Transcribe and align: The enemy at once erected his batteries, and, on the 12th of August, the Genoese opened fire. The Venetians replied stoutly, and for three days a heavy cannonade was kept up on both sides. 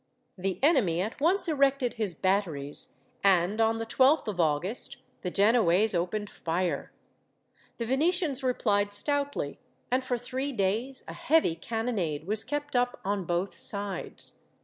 The 0.35 0.57
enemy 0.63 0.99
at 0.99 1.21
once 1.21 1.47
erected 1.47 1.93
his 1.93 2.15
batteries, 2.15 2.93
and, 3.23 3.61
on 3.61 3.77
the 3.77 3.85
12th 3.85 4.27
of 4.27 4.39
August, 4.39 4.97
the 5.21 5.29
Genoese 5.29 5.93
opened 5.93 6.27
fire. 6.27 6.91
The 7.77 7.85
Venetians 7.85 8.41
replied 8.41 8.93
stoutly, 8.93 9.59
and 9.91 10.03
for 10.03 10.17
three 10.17 10.53
days 10.53 11.03
a 11.07 11.13
heavy 11.13 11.53
cannonade 11.53 12.25
was 12.25 12.43
kept 12.43 12.75
up 12.75 12.99
on 13.05 13.25
both 13.25 13.53
sides. 13.53 14.37